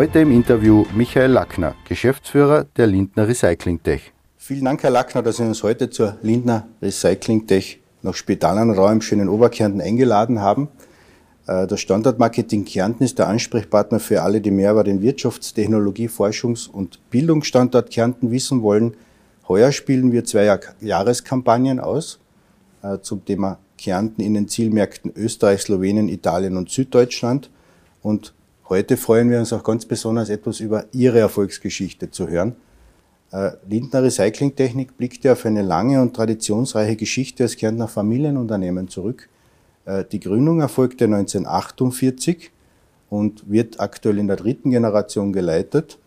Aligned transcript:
Heute 0.00 0.20
im 0.20 0.32
Interview 0.32 0.86
Michael 0.94 1.32
Lackner, 1.32 1.74
Geschäftsführer 1.86 2.64
der 2.64 2.86
Lindner 2.86 3.28
Recycling 3.28 3.82
Tech. 3.82 4.14
Vielen 4.38 4.64
Dank, 4.64 4.82
Herr 4.82 4.88
Lackner, 4.88 5.20
dass 5.20 5.36
Sie 5.36 5.42
uns 5.42 5.62
heute 5.62 5.90
zur 5.90 6.16
Lindner 6.22 6.66
Recycling 6.80 7.46
Tech 7.46 7.80
nach 8.00 8.14
Spitalenraum 8.14 8.92
im 8.92 9.02
schönen 9.02 9.28
Oberkärnten 9.28 9.82
eingeladen 9.82 10.40
haben. 10.40 10.68
Äh, 11.46 11.66
das 11.66 11.82
Standortmarketing 11.82 12.64
Kärnten 12.64 13.04
ist 13.04 13.18
der 13.18 13.28
Ansprechpartner 13.28 14.00
für 14.00 14.22
alle, 14.22 14.40
die 14.40 14.50
mehr 14.50 14.72
über 14.72 14.84
den 14.84 15.02
Wirtschaftstechnologie, 15.02 16.08
Forschungs- 16.08 16.66
und 16.66 16.98
Bildungsstandort 17.10 17.90
Kärnten 17.90 18.30
wissen 18.30 18.62
wollen. 18.62 18.96
Heuer 19.48 19.70
spielen 19.70 20.12
wir 20.12 20.24
zwei 20.24 20.58
Jahreskampagnen 20.80 21.78
aus 21.78 22.20
äh, 22.82 23.00
zum 23.02 23.22
Thema 23.26 23.58
Kärnten 23.76 24.22
in 24.22 24.32
den 24.32 24.48
Zielmärkten 24.48 25.12
Österreich, 25.14 25.60
Slowenien, 25.60 26.08
Italien 26.08 26.56
und 26.56 26.70
Süddeutschland. 26.70 27.50
Und 28.00 28.32
heute 28.70 28.96
freuen 28.96 29.28
wir 29.28 29.38
uns 29.40 29.52
auch 29.52 29.64
ganz 29.64 29.84
besonders 29.84 30.30
etwas 30.30 30.60
über 30.60 30.86
Ihre 30.92 31.18
Erfolgsgeschichte 31.18 32.10
zu 32.10 32.28
hören. 32.28 32.56
Äh, 33.32 33.50
Lindner 33.68 34.02
Recyclingtechnik 34.02 34.92
ja 35.22 35.32
auf 35.32 35.44
eine 35.44 35.62
lange 35.62 36.00
und 36.00 36.14
traditionsreiche 36.14 36.96
Geschichte 36.96 37.42
als 37.42 37.56
Kärntner 37.56 37.88
Familienunternehmen 37.88 38.88
zurück. 38.88 39.28
Äh, 39.84 40.04
die 40.10 40.20
Gründung 40.20 40.60
erfolgte 40.60 41.04
1948 41.04 42.50
und 43.10 43.50
wird 43.50 43.80
aktuell 43.80 44.18
in 44.18 44.28
der 44.28 44.36
dritten 44.36 44.70
Generation 44.70 45.32
geleitet. 45.32 45.98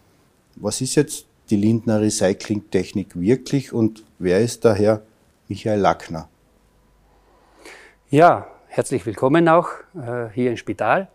Was 0.55 0.79
ist 0.81 0.95
jetzt 0.95 1.27
die 1.49 1.57
Lindner 1.57 1.99
Recyclingtechnik 1.99 3.19
wirklich 3.19 3.73
und 3.73 4.03
wer 4.19 4.39
ist 4.39 4.63
daher 4.63 5.01
Michael 5.49 5.79
Lackner? 5.79 6.29
Ja, 8.09 8.47
herzlich 8.67 9.05
willkommen 9.05 9.49
auch 9.49 9.67
äh, 9.95 10.29
hier 10.33 10.51
im 10.51 10.57
Spital. 10.57 11.09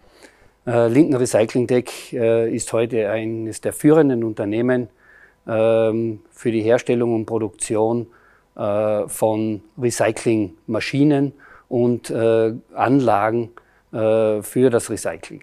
Äh, 0.67 0.89
Lindner 0.89 1.21
Recyclingtech 1.21 2.13
äh, 2.13 2.55
ist 2.55 2.73
heute 2.73 3.11
eines 3.11 3.61
der 3.61 3.73
führenden 3.73 4.23
Unternehmen 4.23 4.89
ähm, 5.47 6.21
für 6.31 6.53
die 6.53 6.63
Herstellung 6.63 7.15
und 7.15 7.27
Produktion 7.27 8.07
äh, 8.57 9.09
von 9.09 9.63
Recyclingmaschinen 9.81 11.33
und 11.69 12.11
Anlagen 12.11 13.51
für 13.91 14.71
das 14.71 14.89
Recycling. 14.89 15.43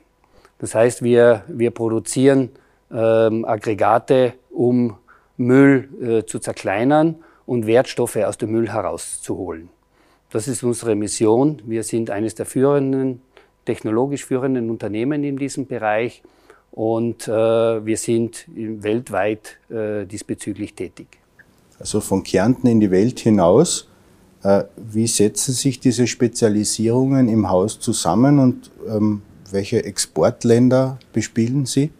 Das 0.57 0.73
heißt, 0.73 1.03
wir, 1.03 1.43
wir 1.47 1.69
produzieren 1.69 2.49
ähm, 2.91 3.45
Aggregate, 3.45 4.33
um 4.49 4.97
Müll 5.37 6.23
zu 6.25 6.39
zerkleinern 6.39 7.23
und 7.45 7.67
Wertstoffe 7.67 8.15
aus 8.15 8.39
dem 8.39 8.53
Müll 8.53 8.71
herauszuholen. 8.71 9.69
Das 10.31 10.47
ist 10.47 10.63
unsere 10.63 10.95
Mission. 10.95 11.61
Wir 11.65 11.83
sind 11.83 12.09
eines 12.09 12.33
der 12.33 12.47
führenden, 12.47 13.21
technologisch 13.65 14.25
führenden 14.25 14.69
Unternehmen 14.69 15.23
in 15.23 15.37
diesem 15.37 15.65
Bereich 15.67 16.23
und 16.71 17.27
äh, 17.27 17.31
wir 17.31 17.97
sind 17.97 18.45
weltweit 18.47 19.57
äh, 19.69 20.05
diesbezüglich 20.05 20.73
tätig. 20.73 21.07
Also 21.79 22.01
von 22.01 22.23
Kärnten 22.23 22.67
in 22.67 22.79
die 22.79 22.91
Welt 22.91 23.19
hinaus. 23.19 23.89
Äh, 24.43 24.65
wie 24.77 25.07
setzen 25.07 25.53
sich 25.53 25.79
diese 25.79 26.07
Spezialisierungen 26.07 27.29
im 27.29 27.49
Haus 27.49 27.79
zusammen 27.79 28.39
und 28.39 28.71
ähm, 28.87 29.21
welche 29.51 29.83
Exportländer 29.83 30.99
bespielen 31.13 31.65
Sie? 31.65 31.91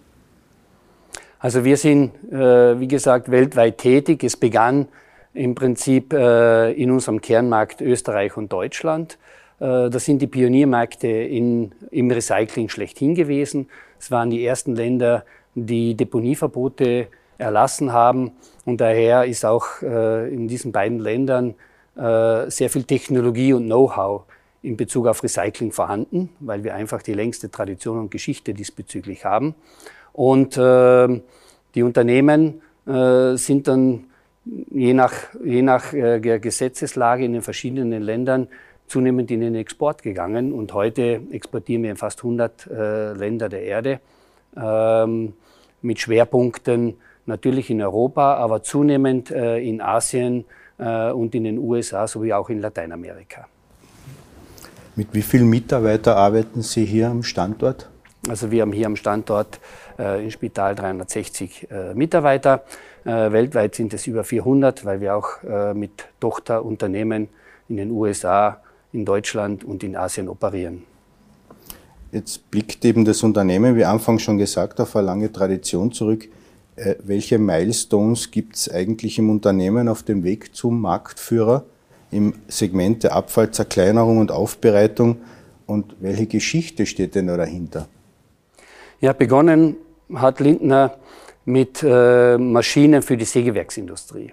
Also 1.39 1.63
wir 1.63 1.77
sind, 1.77 2.11
äh, 2.31 2.79
wie 2.79 2.87
gesagt, 2.87 3.29
weltweit 3.29 3.77
tätig. 3.77 4.23
Es 4.23 4.35
begann 4.35 4.87
im 5.33 5.53
Prinzip 5.55 6.13
äh, 6.13 6.71
in 6.71 6.91
unserem 6.91 7.21
Kernmarkt 7.21 7.81
Österreich 7.81 8.35
und 8.37 8.51
Deutschland. 8.51 9.17
Das 9.57 10.03
sind 10.03 10.21
die 10.21 10.27
Pioniermärkte 10.27 11.07
in, 11.07 11.71
im 11.91 12.11
Recycling 12.11 12.67
schlechthin 12.67 13.15
gewesen. 13.15 13.69
Es 13.97 14.11
waren 14.11 14.29
die 14.29 14.45
ersten 14.45 14.75
Länder, 14.75 15.23
die 15.53 15.95
Deponieverbote 15.95 17.07
erlassen 17.37 17.93
haben. 17.93 18.31
Und 18.65 18.81
daher 18.81 19.23
ist 19.23 19.45
auch 19.45 19.81
in 19.81 20.49
diesen 20.49 20.73
beiden 20.73 20.99
Ländern 20.99 21.55
äh, 21.95 22.49
sehr 22.51 22.69
viel 22.69 22.83
Technologie 22.83 23.53
und 23.53 23.67
Know-how 23.67 24.23
in 24.61 24.75
Bezug 24.75 25.07
auf 25.07 25.23
Recycling 25.23 25.71
vorhanden, 25.71 26.29
weil 26.39 26.63
wir 26.63 26.75
einfach 26.75 27.01
die 27.01 27.13
längste 27.13 27.49
Tradition 27.49 27.99
und 27.99 28.11
Geschichte 28.11 28.53
diesbezüglich 28.53 29.23
haben. 29.23 29.55
Und 30.11 30.57
äh, 30.57 31.21
die 31.73 31.83
Unternehmen 31.83 32.61
äh, 32.85 33.35
sind 33.37 33.67
dann 33.67 34.05
je 34.71 34.93
nach, 34.93 35.13
je 35.43 35.61
nach 35.61 35.93
äh, 35.93 36.19
Gesetzeslage 36.19 37.23
in 37.23 37.33
den 37.33 37.41
verschiedenen 37.41 38.01
Ländern 38.01 38.47
zunehmend 38.87 39.31
in 39.31 39.41
den 39.41 39.55
Export 39.55 40.03
gegangen. 40.03 40.53
Und 40.53 40.73
heute 40.73 41.21
exportieren 41.31 41.83
wir 41.83 41.91
in 41.91 41.97
fast 41.97 42.19
100 42.19 42.67
äh, 42.67 43.13
Länder 43.13 43.49
der 43.49 43.63
Erde 43.63 43.99
ähm, 44.55 45.33
mit 45.81 45.99
Schwerpunkten 45.99 46.95
natürlich 47.25 47.69
in 47.69 47.81
Europa, 47.81 48.35
aber 48.35 48.63
zunehmend 48.63 49.31
äh, 49.31 49.57
in 49.57 49.81
Asien, 49.81 50.45
äh, 50.77 51.11
und 51.11 51.35
in 51.35 51.43
den 51.43 51.57
USA 51.57 52.07
sowie 52.07 52.33
auch 52.33 52.49
in 52.49 52.59
Lateinamerika. 52.59 53.47
Mit 54.95 55.13
wie 55.13 55.21
vielen 55.21 55.49
Mitarbeitern 55.49 56.17
arbeiten 56.17 56.61
Sie 56.61 56.85
hier 56.85 57.09
am 57.09 57.23
Standort? 57.23 57.89
Also 58.29 58.49
wir 58.49 58.61
haben 58.61 58.71
hier 58.71 58.87
am 58.87 58.95
Standort 58.95 59.59
äh, 59.99 60.23
im 60.23 60.31
Spital 60.31 60.73
360 60.75 61.69
äh, 61.69 61.93
Mitarbeiter. 61.93 62.63
Äh, 63.03 63.31
weltweit 63.31 63.75
sind 63.75 63.93
es 63.93 64.07
über 64.07 64.23
400, 64.23 64.85
weil 64.85 65.01
wir 65.01 65.15
auch 65.15 65.43
äh, 65.43 65.73
mit 65.73 66.05
Tochterunternehmen 66.19 67.29
in 67.67 67.77
den 67.77 67.91
USA, 67.91 68.61
in 68.95 69.05
Deutschland 69.05 69.63
und 69.63 69.83
in 69.83 69.95
Asien 69.95 70.27
operieren. 70.27 70.83
Jetzt 72.11 72.49
blickt 72.49 72.83
eben 72.85 73.03
das 73.03 73.21
Unternehmen, 73.23 73.75
wie 73.75 73.83
Anfang 73.83 74.19
schon 74.19 74.37
gesagt, 74.37 74.79
auf 74.79 74.95
eine 74.95 75.05
lange 75.05 75.31
Tradition 75.31 75.91
zurück. 75.91 76.29
Äh, 76.77 76.95
welche 77.03 77.37
Milestones 77.37 78.31
gibt 78.31 78.55
es 78.55 78.71
eigentlich 78.71 79.19
im 79.19 79.29
Unternehmen 79.29 79.87
auf 79.89 80.03
dem 80.03 80.23
Weg 80.23 80.55
zum 80.55 80.79
Marktführer 80.81 81.65
im 82.11 82.33
Segment 82.47 83.03
der 83.03 83.13
Abfallzerkleinerung 83.13 84.17
und 84.19 84.31
Aufbereitung 84.31 85.17
und 85.65 85.95
welche 85.99 86.27
Geschichte 86.27 86.85
steht 86.85 87.15
denn 87.15 87.27
da 87.27 87.35
dahinter? 87.35 87.87
Ja, 89.01 89.11
begonnen 89.11 89.75
hat 90.13 90.39
Lindner 90.39 90.95
mit 91.43 91.83
äh, 91.83 92.37
Maschinen 92.37 93.01
für 93.01 93.17
die 93.17 93.25
Sägewerksindustrie. 93.25 94.31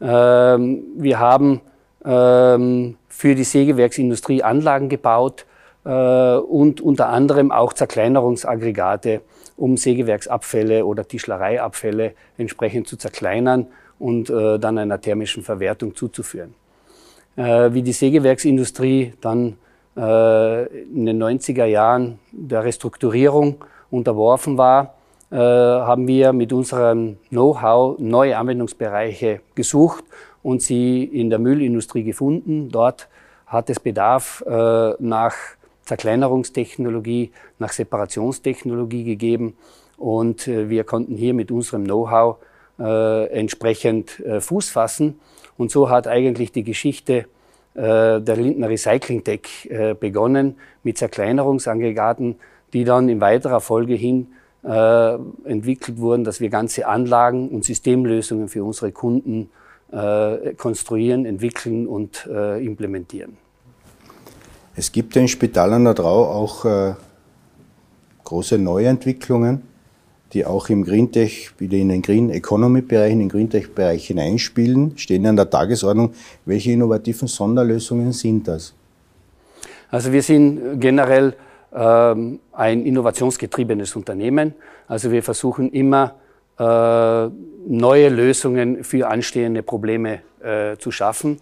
Ähm, 0.00 0.82
wir 0.96 1.18
haben 1.18 1.60
ähm, 2.04 2.96
für 3.16 3.34
die 3.34 3.44
Sägewerksindustrie 3.44 4.42
Anlagen 4.42 4.90
gebaut 4.90 5.46
äh, 5.86 6.36
und 6.36 6.82
unter 6.82 7.08
anderem 7.08 7.50
auch 7.50 7.72
Zerkleinerungsaggregate 7.72 9.22
um 9.56 9.78
Sägewerksabfälle 9.78 10.84
oder 10.84 11.08
Tischlereiabfälle 11.08 12.12
entsprechend 12.36 12.88
zu 12.88 12.98
zerkleinern 12.98 13.68
und 13.98 14.28
äh, 14.28 14.58
dann 14.58 14.76
einer 14.76 15.00
thermischen 15.00 15.42
Verwertung 15.42 15.94
zuzuführen. 15.94 16.52
Äh, 17.36 17.72
wie 17.72 17.80
die 17.80 17.94
Sägewerksindustrie 17.94 19.14
dann 19.22 19.56
in 19.98 21.06
den 21.06 21.22
90er 21.22 21.64
Jahren 21.64 22.18
der 22.30 22.64
Restrukturierung 22.64 23.64
unterworfen 23.90 24.58
war, 24.58 24.92
haben 25.30 26.06
wir 26.06 26.34
mit 26.34 26.52
unserem 26.52 27.16
Know-how 27.30 27.98
neue 27.98 28.36
Anwendungsbereiche 28.36 29.40
gesucht 29.54 30.04
und 30.46 30.62
sie 30.62 31.02
in 31.02 31.28
der 31.28 31.40
Müllindustrie 31.40 32.04
gefunden. 32.04 32.68
Dort 32.70 33.08
hat 33.48 33.68
es 33.68 33.80
Bedarf 33.80 34.44
äh, 34.46 34.92
nach 35.00 35.34
Zerkleinerungstechnologie, 35.86 37.32
nach 37.58 37.72
Separationstechnologie 37.72 39.02
gegeben. 39.02 39.56
Und 39.96 40.46
äh, 40.46 40.68
wir 40.70 40.84
konnten 40.84 41.16
hier 41.16 41.34
mit 41.34 41.50
unserem 41.50 41.82
Know-how 41.82 42.36
äh, 42.78 43.26
entsprechend 43.36 44.20
äh, 44.20 44.40
Fuß 44.40 44.70
fassen. 44.70 45.18
Und 45.58 45.72
so 45.72 45.90
hat 45.90 46.06
eigentlich 46.06 46.52
die 46.52 46.62
Geschichte 46.62 47.26
äh, 47.74 48.20
der 48.20 48.36
Lindner 48.36 48.68
Recycling 48.68 49.24
Tech 49.24 49.68
äh, 49.68 49.94
begonnen 49.94 50.54
mit 50.84 50.96
Zerkleinerungsaggregaten, 50.96 52.36
die 52.72 52.84
dann 52.84 53.08
in 53.08 53.20
weiterer 53.20 53.60
Folge 53.60 53.94
hin 53.94 54.28
äh, 54.62 55.14
entwickelt 55.44 55.98
wurden, 55.98 56.22
dass 56.22 56.40
wir 56.40 56.50
ganze 56.50 56.86
Anlagen 56.86 57.48
und 57.48 57.64
Systemlösungen 57.64 58.46
für 58.46 58.62
unsere 58.62 58.92
Kunden 58.92 59.50
konstruieren, 60.56 61.24
entwickeln 61.26 61.86
und 61.86 62.26
implementieren. 62.26 63.36
Es 64.78 64.92
gibt 64.92 65.16
ja 65.16 65.22
in 65.22 65.28
Spital 65.28 65.72
an 65.72 65.84
der 65.84 65.94
Drau 65.94 66.26
auch 66.26 66.66
äh, 66.66 66.94
große 68.24 68.58
Neuentwicklungen, 68.58 69.62
die 70.34 70.44
auch 70.44 70.68
im 70.68 70.84
Greentech, 70.84 71.52
wieder 71.58 71.78
in 71.78 71.88
den 71.88 72.02
Green 72.02 72.28
Economy 72.28 72.82
Bereich, 72.82 73.12
in 73.12 73.20
den 73.20 73.30
Greentech 73.30 73.74
Bereich 73.74 74.08
hineinspielen, 74.08 74.98
stehen 74.98 75.24
an 75.24 75.36
der 75.36 75.48
Tagesordnung. 75.48 76.12
Welche 76.44 76.72
innovativen 76.72 77.26
Sonderlösungen 77.26 78.12
sind 78.12 78.48
das? 78.48 78.74
Also 79.90 80.12
wir 80.12 80.22
sind 80.22 80.78
generell 80.78 81.34
ähm, 81.72 82.40
ein 82.52 82.84
innovationsgetriebenes 82.84 83.96
Unternehmen. 83.96 84.52
Also 84.88 85.10
wir 85.10 85.22
versuchen 85.22 85.70
immer 85.72 86.04
äh, 86.06 86.25
neue 86.58 88.08
Lösungen 88.08 88.82
für 88.82 89.08
anstehende 89.08 89.62
Probleme 89.62 90.20
äh, 90.42 90.76
zu 90.78 90.90
schaffen. 90.90 91.38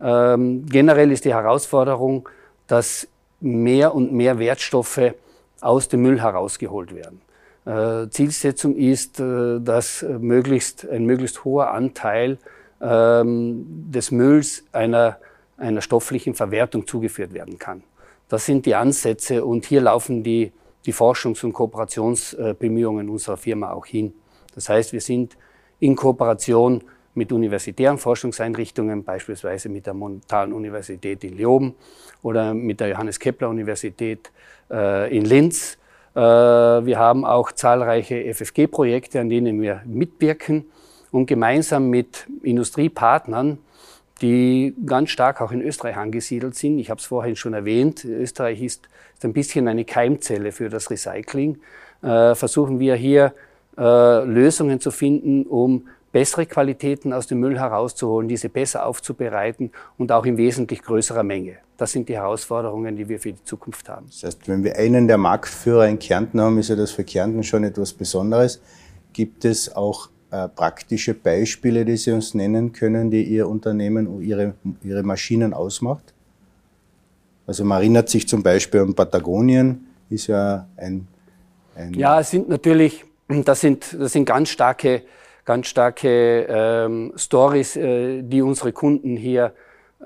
Ähm, 0.00 0.66
generell 0.66 1.10
ist 1.10 1.24
die 1.24 1.34
Herausforderung, 1.34 2.28
dass 2.66 3.08
mehr 3.40 3.94
und 3.94 4.12
mehr 4.12 4.38
Wertstoffe 4.38 5.14
aus 5.60 5.88
dem 5.88 6.02
Müll 6.02 6.20
herausgeholt 6.20 6.94
werden. 6.94 7.20
Äh, 7.64 8.08
Zielsetzung 8.10 8.76
ist, 8.76 9.20
äh, 9.20 9.60
dass 9.60 10.02
möglichst, 10.02 10.88
ein 10.88 11.04
möglichst 11.04 11.44
hoher 11.44 11.70
Anteil 11.70 12.38
ähm, 12.80 13.64
des 13.90 14.10
Mülls 14.10 14.64
einer, 14.72 15.18
einer 15.56 15.82
stofflichen 15.82 16.34
Verwertung 16.34 16.86
zugeführt 16.86 17.34
werden 17.34 17.58
kann. 17.58 17.82
Das 18.28 18.46
sind 18.46 18.66
die 18.66 18.74
Ansätze 18.74 19.44
und 19.44 19.64
hier 19.66 19.80
laufen 19.80 20.22
die, 20.22 20.52
die 20.86 20.92
Forschungs- 20.92 21.44
und 21.44 21.52
Kooperationsbemühungen 21.52 23.08
unserer 23.08 23.36
Firma 23.36 23.72
auch 23.72 23.86
hin. 23.86 24.12
Das 24.58 24.68
heißt, 24.68 24.92
wir 24.92 25.00
sind 25.00 25.36
in 25.78 25.94
Kooperation 25.94 26.82
mit 27.14 27.30
universitären 27.32 27.96
Forschungseinrichtungen, 27.96 29.04
beispielsweise 29.04 29.68
mit 29.68 29.86
der 29.86 29.94
Montanuniversität 29.94 31.22
in 31.22 31.36
Leoben 31.36 31.76
oder 32.22 32.54
mit 32.54 32.80
der 32.80 32.88
Johannes 32.88 33.20
Kepler 33.20 33.50
Universität 33.50 34.32
äh, 34.68 35.16
in 35.16 35.24
Linz. 35.24 35.78
Äh, 36.16 36.20
wir 36.20 36.98
haben 36.98 37.24
auch 37.24 37.52
zahlreiche 37.52 38.34
FFG-Projekte, 38.34 39.20
an 39.20 39.28
denen 39.28 39.62
wir 39.62 39.82
mitwirken 39.84 40.64
und 41.12 41.26
gemeinsam 41.26 41.88
mit 41.88 42.26
Industriepartnern, 42.42 43.58
die 44.20 44.74
ganz 44.84 45.10
stark 45.10 45.40
auch 45.40 45.52
in 45.52 45.62
Österreich 45.62 45.96
angesiedelt 45.96 46.56
sind. 46.56 46.80
Ich 46.80 46.90
habe 46.90 46.98
es 46.98 47.06
vorhin 47.06 47.36
schon 47.36 47.54
erwähnt, 47.54 48.04
Österreich 48.04 48.60
ist, 48.60 48.88
ist, 49.14 49.24
ein 49.24 49.32
bisschen 49.32 49.68
eine 49.68 49.84
Keimzelle 49.84 50.50
für 50.50 50.68
das 50.68 50.90
Recycling. 50.90 51.60
Äh, 52.02 52.34
versuchen 52.34 52.80
wir 52.80 52.96
hier 52.96 53.32
äh, 53.78 54.24
Lösungen 54.24 54.80
zu 54.80 54.90
finden, 54.90 55.44
um 55.44 55.86
bessere 56.12 56.46
Qualitäten 56.46 57.12
aus 57.12 57.26
dem 57.26 57.40
Müll 57.40 57.58
herauszuholen, 57.58 58.28
diese 58.28 58.48
besser 58.48 58.86
aufzubereiten 58.86 59.70
und 59.98 60.10
auch 60.10 60.24
in 60.24 60.36
wesentlich 60.36 60.82
größerer 60.82 61.22
Menge. 61.22 61.56
Das 61.76 61.92
sind 61.92 62.08
die 62.08 62.16
Herausforderungen, 62.16 62.96
die 62.96 63.08
wir 63.08 63.20
für 63.20 63.32
die 63.32 63.44
Zukunft 63.44 63.88
haben. 63.88 64.06
Das 64.06 64.22
heißt, 64.24 64.48
wenn 64.48 64.64
wir 64.64 64.76
einen 64.76 65.06
der 65.06 65.18
Marktführer 65.18 65.86
in 65.86 65.98
Kärnten 65.98 66.40
haben, 66.40 66.58
ist 66.58 66.70
ja 66.70 66.76
das 66.76 66.90
für 66.90 67.04
Kärnten 67.04 67.42
schon 67.44 67.62
etwas 67.64 67.92
Besonderes. 67.92 68.60
Gibt 69.12 69.44
es 69.44 69.74
auch 69.76 70.08
äh, 70.30 70.48
praktische 70.48 71.14
Beispiele, 71.14 71.84
die 71.84 71.96
Sie 71.96 72.12
uns 72.12 72.34
nennen 72.34 72.72
können, 72.72 73.10
die 73.10 73.22
Ihr 73.22 73.48
Unternehmen, 73.48 74.20
Ihre, 74.22 74.54
Ihre 74.82 75.02
Maschinen 75.02 75.54
ausmacht? 75.54 76.14
Also 77.46 77.64
man 77.64 77.78
erinnert 77.78 78.08
sich 78.10 78.28
zum 78.28 78.42
Beispiel 78.42 78.80
an 78.80 78.94
Patagonien, 78.94 79.86
ist 80.10 80.26
ja 80.26 80.66
ein, 80.76 81.08
ein 81.74 81.94
Ja, 81.94 82.20
es 82.20 82.30
sind 82.30 82.48
natürlich, 82.48 83.04
das 83.28 83.60
sind, 83.60 83.96
das 83.98 84.12
sind 84.12 84.24
ganz 84.24 84.50
starke 84.50 85.02
ganz 85.48 85.68
starke 85.68 86.46
ähm, 86.46 87.14
Stories, 87.16 87.74
äh, 87.74 88.20
die 88.22 88.42
unsere 88.42 88.70
Kunden 88.72 89.16
hier 89.16 89.54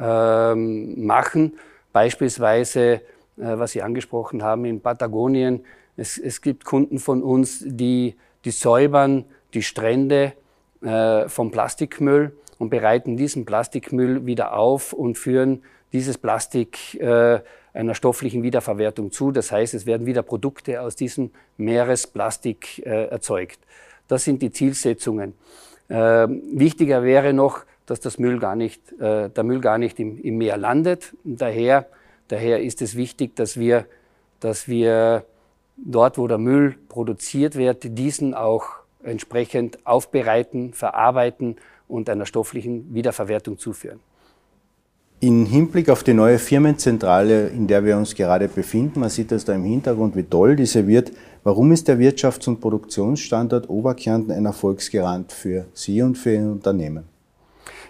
ähm, 0.00 1.04
machen. 1.04 1.58
Beispielsweise, 1.92 2.80
äh, 2.90 3.00
was 3.36 3.72
Sie 3.72 3.82
angesprochen 3.82 4.44
haben, 4.44 4.64
in 4.66 4.80
Patagonien. 4.80 5.64
Es, 5.96 6.16
es 6.16 6.42
gibt 6.42 6.64
Kunden 6.64 7.00
von 7.00 7.24
uns, 7.24 7.64
die, 7.66 8.14
die 8.44 8.52
säubern 8.52 9.24
die 9.52 9.64
Strände 9.64 10.34
äh, 10.80 11.28
vom 11.28 11.50
Plastikmüll 11.50 12.36
und 12.58 12.70
bereiten 12.70 13.16
diesen 13.16 13.44
Plastikmüll 13.44 14.24
wieder 14.24 14.56
auf 14.56 14.92
und 14.92 15.18
führen 15.18 15.64
dieses 15.92 16.18
Plastik 16.18 16.94
äh, 17.00 17.40
einer 17.74 17.94
stofflichen 17.94 18.42
Wiederverwertung 18.42 19.12
zu. 19.12 19.32
Das 19.32 19.50
heißt, 19.50 19.74
es 19.74 19.86
werden 19.86 20.06
wieder 20.06 20.22
Produkte 20.22 20.80
aus 20.80 20.96
diesem 20.96 21.30
Meeresplastik 21.56 22.84
äh, 22.84 23.06
erzeugt. 23.06 23.58
Das 24.08 24.24
sind 24.24 24.42
die 24.42 24.50
Zielsetzungen. 24.50 25.34
Äh, 25.88 25.94
wichtiger 25.96 27.02
wäre 27.02 27.32
noch, 27.32 27.64
dass 27.86 28.00
das 28.00 28.18
Müll 28.18 28.38
gar 28.38 28.56
nicht, 28.56 28.92
äh, 29.00 29.28
der 29.30 29.44
Müll 29.44 29.60
gar 29.60 29.78
nicht 29.78 29.98
im, 30.00 30.18
im 30.18 30.38
Meer 30.38 30.56
landet. 30.56 31.14
Daher, 31.24 31.86
daher 32.28 32.62
ist 32.62 32.82
es 32.82 32.96
wichtig, 32.96 33.36
dass 33.36 33.58
wir, 33.58 33.86
dass 34.40 34.68
wir 34.68 35.24
dort, 35.76 36.18
wo 36.18 36.26
der 36.28 36.38
Müll 36.38 36.76
produziert 36.88 37.56
wird, 37.56 37.98
diesen 37.98 38.34
auch 38.34 38.66
entsprechend 39.02 39.84
aufbereiten, 39.84 40.74
verarbeiten 40.74 41.56
und 41.88 42.08
einer 42.08 42.26
stofflichen 42.26 42.94
Wiederverwertung 42.94 43.58
zuführen. 43.58 44.00
In 45.22 45.46
Hinblick 45.46 45.88
auf 45.88 46.02
die 46.02 46.14
neue 46.14 46.36
Firmenzentrale, 46.40 47.46
in 47.46 47.68
der 47.68 47.84
wir 47.84 47.96
uns 47.96 48.12
gerade 48.12 48.48
befinden, 48.48 48.98
man 48.98 49.08
sieht 49.08 49.30
das 49.30 49.44
da 49.44 49.54
im 49.54 49.62
Hintergrund, 49.62 50.16
wie 50.16 50.24
toll 50.24 50.56
diese 50.56 50.88
wird. 50.88 51.12
Warum 51.44 51.70
ist 51.70 51.86
der 51.86 51.96
Wirtschafts- 52.00 52.48
und 52.48 52.60
Produktionsstandort 52.60 53.70
Oberkärnten 53.70 54.32
ein 54.32 54.46
Erfolgsgarant 54.46 55.30
für 55.30 55.66
Sie 55.74 56.02
und 56.02 56.18
für 56.18 56.34
Ihr 56.34 56.50
Unternehmen? 56.50 57.04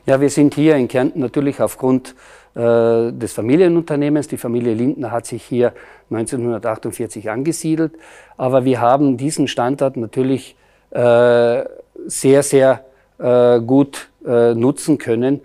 Ja, 0.04 0.20
wir 0.20 0.28
sind 0.28 0.54
hier 0.54 0.76
in 0.76 0.88
Kärnten 0.88 1.20
natürlich 1.20 1.58
aufgrund 1.62 2.14
äh, 2.54 3.10
des 3.12 3.32
Familienunternehmens. 3.32 4.28
Die 4.28 4.36
Familie 4.36 4.74
Lindner 4.74 5.10
hat 5.10 5.24
sich 5.24 5.42
hier 5.42 5.72
1948 6.10 7.30
angesiedelt. 7.30 7.94
Aber 8.36 8.66
wir 8.66 8.82
haben 8.82 9.16
diesen 9.16 9.48
Standort 9.48 9.96
natürlich 9.96 10.54
äh, 10.90 11.64
sehr, 12.06 12.42
sehr 12.42 12.84
äh, 13.18 13.58
gut 13.60 14.10
äh, 14.26 14.54
nutzen 14.54 14.98
können 14.98 15.40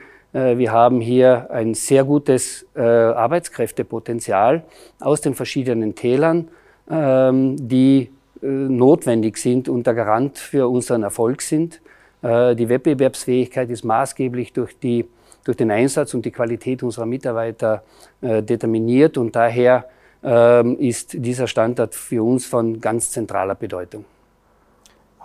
wir 0.57 0.72
haben 0.72 1.01
hier 1.01 1.50
ein 1.51 1.74
sehr 1.74 2.04
gutes 2.04 2.66
äh, 2.75 2.81
Arbeitskräftepotenzial 2.81 4.63
aus 5.00 5.22
den 5.22 5.34
verschiedenen 5.34 5.95
Tälern, 5.95 6.50
ähm, 6.89 7.56
die 7.68 8.10
äh, 8.42 8.45
notwendig 8.45 9.38
sind 9.38 9.69
und 9.69 9.88
der 9.88 9.94
Garant 9.94 10.38
für 10.38 10.68
unseren 10.69 11.04
Erfolg 11.04 11.42
sind. 11.42 11.81
Die 12.19 12.68
Wettbewerbsfähigkeit 12.68 13.69
ist 13.69 13.86
maßgeblich 13.86 14.51
durch, 14.51 14.78
die, 14.80 15.06
durch 15.45 15.56
den 15.56 15.69
Einsatz 15.69 16.16
und 16.16 16.25
die 16.25 16.31
Qualität 16.31 16.81
unserer 16.81 17.06
Mitarbeiter 17.06 17.84
determiniert 18.22 19.19
und 19.19 19.36
daher 19.36 19.86
ähm, 20.24 20.78
ist 20.80 21.13
dieser 21.13 21.48
Standort 21.48 21.94
für 21.94 22.24
uns 22.24 22.48
von 22.48 22.81
ganz 22.81 23.12
zentraler 23.12 23.54
Bedeutung. 23.54 24.04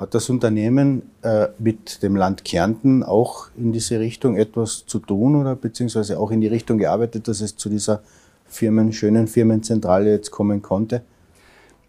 Hat 0.02 0.16
das 0.16 0.28
Unternehmen 0.30 1.12
äh, 1.22 1.46
mit 1.60 2.02
dem 2.02 2.16
Land 2.16 2.44
Kärnten 2.44 3.04
auch 3.04 3.46
in 3.56 3.70
diese 3.70 4.00
Richtung 4.00 4.36
etwas 4.36 4.84
zu 4.84 4.98
tun 4.98 5.36
oder 5.36 5.54
beziehungsweise 5.54 6.18
auch 6.18 6.32
in 6.32 6.40
die 6.40 6.48
Richtung 6.48 6.78
gearbeitet, 6.78 7.28
dass 7.28 7.40
es 7.40 7.56
zu 7.56 7.68
dieser 7.68 8.00
Firmen, 8.44 8.92
schönen 8.92 9.28
Firmenzentrale 9.28 10.10
jetzt 10.10 10.32
kommen 10.32 10.60
konnte? 10.60 11.02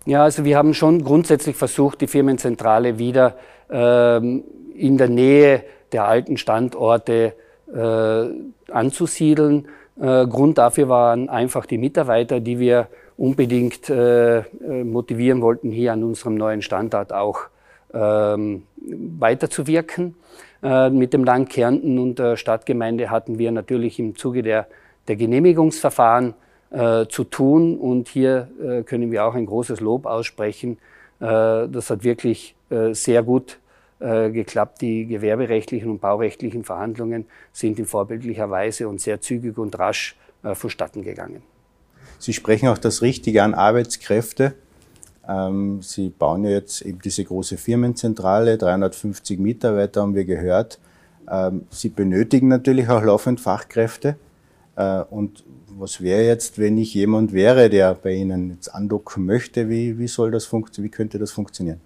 Ja, 0.05 0.21
also 0.21 0.45
wir 0.45 0.55
haben 0.55 0.75
schon 0.75 1.03
grundsätzlich 1.03 1.55
versucht, 1.55 2.01
die 2.01 2.07
Firmenzentrale 2.07 2.99
wieder 2.99 3.35
ähm, 3.71 4.43
in 4.75 4.99
der 4.99 5.09
Nähe 5.09 5.63
der 5.91 6.05
alten 6.05 6.37
Standorte 6.37 7.33
äh, 7.73 8.71
anzusiedeln. 8.71 9.65
Äh, 9.99 10.27
Grund 10.27 10.59
dafür 10.59 10.87
waren 10.87 11.29
einfach 11.29 11.65
die 11.65 11.79
Mitarbeiter, 11.79 12.39
die 12.39 12.59
wir 12.59 12.89
unbedingt 13.17 13.89
äh, 13.89 14.41
äh 14.41 14.83
motivieren 14.83 15.41
wollten, 15.41 15.71
hier 15.71 15.93
an 15.93 16.03
unserem 16.03 16.35
neuen 16.35 16.61
Standort 16.61 17.11
auch 17.11 17.49
ähm, 17.93 18.63
weiterzuwirken. 18.77 20.15
Äh, 20.63 20.89
mit 20.89 21.13
dem 21.13 21.23
Land 21.23 21.49
Kärnten 21.49 21.99
und 21.99 22.19
der 22.19 22.37
Stadtgemeinde 22.37 23.09
hatten 23.09 23.37
wir 23.37 23.51
natürlich 23.51 23.99
im 23.99 24.15
Zuge 24.15 24.43
der, 24.43 24.67
der 25.07 25.15
Genehmigungsverfahren 25.15 26.33
äh, 26.71 27.05
zu 27.07 27.23
tun 27.25 27.77
und 27.77 28.07
hier 28.07 28.49
äh, 28.61 28.83
können 28.83 29.11
wir 29.11 29.25
auch 29.25 29.35
ein 29.35 29.45
großes 29.45 29.79
Lob 29.79 30.05
aussprechen. 30.05 30.77
Äh, 31.19 31.69
das 31.69 31.89
hat 31.89 32.03
wirklich 32.03 32.55
äh, 32.69 32.93
sehr 32.93 33.23
gut 33.23 33.59
äh, 33.99 34.29
geklappt. 34.31 34.81
Die 34.81 35.05
gewerberechtlichen 35.05 35.89
und 35.89 36.01
baurechtlichen 36.01 36.63
Verhandlungen 36.63 37.25
sind 37.51 37.79
in 37.79 37.85
vorbildlicher 37.85 38.49
Weise 38.49 38.87
und 38.87 39.01
sehr 39.01 39.21
zügig 39.21 39.57
und 39.57 39.77
rasch 39.77 40.15
vonstatten 40.55 41.03
gegangen. 41.03 41.41
Sie 42.19 42.33
sprechen 42.33 42.67
auch 42.67 42.77
das 42.77 43.01
Richtige 43.01 43.43
an 43.43 43.53
Arbeitskräfte. 43.53 44.55
Ähm, 45.27 45.81
Sie 45.81 46.09
bauen 46.09 46.43
ja 46.43 46.51
jetzt 46.51 46.81
eben 46.81 46.99
diese 46.99 47.23
große 47.23 47.57
Firmenzentrale, 47.57 48.57
350 48.57 49.39
Mitarbeiter 49.39 50.01
haben 50.01 50.15
wir 50.15 50.25
gehört. 50.25 50.79
Ähm, 51.31 51.65
Sie 51.69 51.89
benötigen 51.89 52.49
natürlich 52.49 52.89
auch 52.89 53.03
laufend 53.03 53.39
Fachkräfte. 53.39 54.17
Äh, 54.75 55.01
und 55.09 55.43
was 55.69 56.01
wäre 56.01 56.23
jetzt, 56.23 56.59
wenn 56.59 56.77
ich 56.77 56.93
jemand 56.93 57.33
wäre, 57.33 57.69
der 57.69 57.95
bei 57.95 58.13
Ihnen 58.13 58.51
jetzt 58.51 58.69
andocken 58.69 59.25
möchte? 59.25 59.69
Wie, 59.69 59.97
wie 59.97 60.07
soll 60.07 60.31
das 60.31 60.45
funktionieren? 60.45 60.91
Wie 60.91 60.95
könnte 60.95 61.19
das 61.19 61.31
funktionieren? 61.31 61.79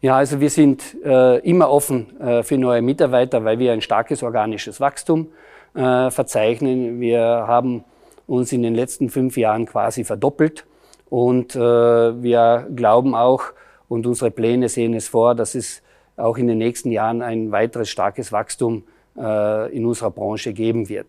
Ja, 0.00 0.16
also 0.16 0.40
wir 0.40 0.50
sind 0.50 0.96
äh, 1.04 1.38
immer 1.38 1.70
offen 1.70 2.18
äh, 2.20 2.42
für 2.42 2.58
neue 2.58 2.82
Mitarbeiter, 2.82 3.44
weil 3.44 3.58
wir 3.58 3.72
ein 3.72 3.80
starkes 3.80 4.22
organisches 4.22 4.80
Wachstum 4.80 5.28
äh, 5.74 6.10
verzeichnen. 6.10 7.00
Wir 7.00 7.20
haben 7.20 7.84
uns 8.26 8.52
in 8.52 8.62
den 8.62 8.74
letzten 8.74 9.10
fünf 9.10 9.36
Jahren 9.36 9.66
quasi 9.66 10.04
verdoppelt 10.04 10.64
und 11.14 11.54
äh, 11.54 11.60
wir 11.60 12.66
glauben 12.74 13.14
auch 13.14 13.44
und 13.88 14.04
unsere 14.04 14.32
Pläne 14.32 14.68
sehen 14.68 14.94
es 14.94 15.06
vor, 15.06 15.36
dass 15.36 15.54
es 15.54 15.80
auch 16.16 16.36
in 16.38 16.48
den 16.48 16.58
nächsten 16.58 16.90
Jahren 16.90 17.22
ein 17.22 17.52
weiteres 17.52 17.88
starkes 17.88 18.32
Wachstum 18.32 18.82
äh, 19.16 19.72
in 19.72 19.86
unserer 19.86 20.10
Branche 20.10 20.52
geben 20.52 20.88
wird. 20.88 21.06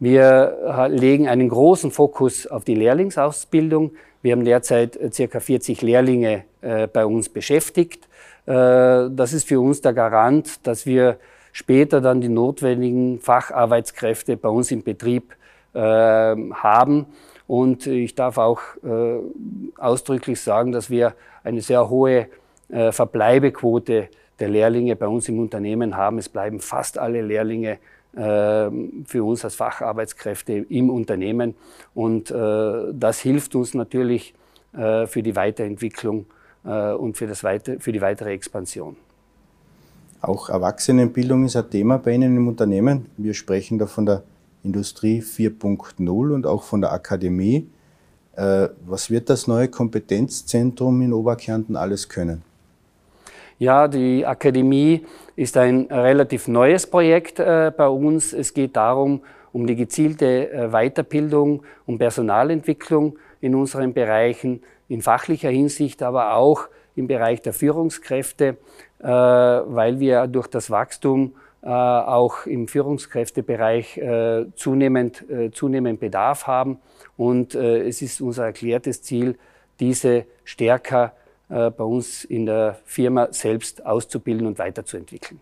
Wir 0.00 0.88
legen 0.88 1.28
einen 1.28 1.48
großen 1.48 1.92
Fokus 1.92 2.48
auf 2.48 2.64
die 2.64 2.74
Lehrlingsausbildung. 2.74 3.92
Wir 4.20 4.32
haben 4.32 4.44
derzeit 4.44 4.96
äh, 4.96 5.12
circa 5.12 5.38
40 5.38 5.80
Lehrlinge 5.80 6.42
äh, 6.60 6.88
bei 6.88 7.06
uns 7.06 7.28
beschäftigt. 7.28 8.08
Äh, 8.46 9.10
das 9.10 9.32
ist 9.32 9.46
für 9.46 9.60
uns 9.60 9.80
der 9.80 9.92
Garant, 9.92 10.66
dass 10.66 10.86
wir 10.86 11.18
später 11.52 12.00
dann 12.00 12.20
die 12.20 12.28
notwendigen 12.28 13.20
Facharbeitskräfte 13.20 14.36
bei 14.36 14.48
uns 14.48 14.72
im 14.72 14.82
Betrieb 14.82 15.36
äh, 15.72 15.78
haben 15.78 17.06
Und 17.50 17.88
ich 17.88 18.14
darf 18.14 18.38
auch 18.38 18.60
äh, 18.84 19.18
ausdrücklich 19.76 20.40
sagen, 20.40 20.70
dass 20.70 20.88
wir 20.88 21.14
eine 21.42 21.60
sehr 21.62 21.90
hohe 21.90 22.28
äh, 22.68 22.92
Verbleibequote 22.92 24.08
der 24.38 24.48
Lehrlinge 24.48 24.94
bei 24.94 25.08
uns 25.08 25.28
im 25.28 25.40
Unternehmen 25.40 25.96
haben. 25.96 26.18
Es 26.18 26.28
bleiben 26.28 26.60
fast 26.60 26.96
alle 26.96 27.22
Lehrlinge 27.22 27.78
äh, 28.12 28.70
für 29.04 29.24
uns 29.24 29.44
als 29.44 29.56
Facharbeitskräfte 29.56 30.52
im 30.52 30.90
Unternehmen. 30.90 31.56
Und 31.92 32.30
äh, 32.30 32.34
das 32.92 33.18
hilft 33.18 33.56
uns 33.56 33.74
natürlich 33.74 34.32
äh, 34.72 35.08
für 35.08 35.24
die 35.24 35.34
Weiterentwicklung 35.34 36.26
äh, 36.64 36.92
und 36.92 37.16
für, 37.16 37.26
das 37.26 37.42
weite, 37.42 37.80
für 37.80 37.90
die 37.90 38.00
weitere 38.00 38.32
Expansion. 38.32 38.94
Auch 40.20 40.50
Erwachsenenbildung 40.50 41.46
ist 41.46 41.56
ein 41.56 41.68
Thema 41.68 41.98
bei 41.98 42.12
Ihnen 42.12 42.36
im 42.36 42.46
Unternehmen. 42.46 43.06
Wir 43.16 43.34
sprechen 43.34 43.76
da 43.76 43.86
von 43.86 44.06
der 44.06 44.22
Industrie 44.62 45.20
4.0 45.20 46.34
und 46.34 46.46
auch 46.46 46.62
von 46.62 46.80
der 46.80 46.92
Akademie. 46.92 47.68
Äh, 48.36 48.68
was 48.86 49.10
wird 49.10 49.28
das 49.28 49.46
neue 49.46 49.68
Kompetenzzentrum 49.68 51.02
in 51.02 51.12
Oberkärnten 51.12 51.76
alles 51.76 52.08
können? 52.08 52.42
Ja, 53.58 53.88
die 53.88 54.24
Akademie 54.24 55.04
ist 55.36 55.56
ein 55.56 55.86
relativ 55.90 56.48
neues 56.48 56.86
Projekt 56.86 57.38
äh, 57.38 57.70
bei 57.76 57.88
uns. 57.88 58.32
Es 58.32 58.54
geht 58.54 58.76
darum, 58.76 59.20
um 59.52 59.66
die 59.66 59.76
gezielte 59.76 60.50
äh, 60.50 60.68
Weiterbildung, 60.68 61.62
um 61.86 61.98
Personalentwicklung 61.98 63.18
in 63.40 63.54
unseren 63.54 63.92
Bereichen, 63.92 64.62
in 64.88 65.02
fachlicher 65.02 65.50
Hinsicht, 65.50 66.02
aber 66.02 66.34
auch 66.34 66.68
im 66.96 67.06
Bereich 67.06 67.40
der 67.42 67.52
Führungskräfte, 67.52 68.56
weil 68.98 70.00
wir 70.00 70.26
durch 70.26 70.48
das 70.48 70.70
Wachstum 70.70 71.32
auch 71.62 72.46
im 72.46 72.68
Führungskräftebereich 72.68 73.98
äh, 73.98 74.46
zunehmend, 74.54 75.24
zunehmend 75.52 76.00
Bedarf 76.00 76.46
haben. 76.46 76.78
Und 77.16 77.54
es 77.54 78.00
ist 78.00 78.20
unser 78.20 78.46
erklärtes 78.46 79.02
Ziel, 79.02 79.36
diese 79.78 80.24
stärker 80.44 81.12
bei 81.48 81.84
uns 81.84 82.24
in 82.24 82.46
der 82.46 82.78
Firma 82.84 83.28
selbst 83.32 83.84
auszubilden 83.84 84.46
und 84.46 84.58
weiterzuentwickeln. 84.58 85.40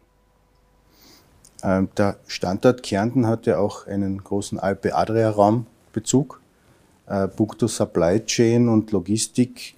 Ähm, 1.63 1.89
der 1.97 2.17
Standort 2.27 2.83
Kärnten 2.83 3.27
hat 3.27 3.47
ja 3.47 3.59
auch 3.59 3.87
einen 3.87 4.25
großen 4.25 4.59
Alpe-Adria-Raumbezug. 4.59 6.41
Bukto 7.37 7.69
Supply 7.69 8.23
Chain 8.27 8.69
und 8.69 8.93
Logistik 8.93 9.78